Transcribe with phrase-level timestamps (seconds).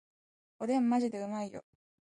[0.57, 1.63] おでんマジでうまいよ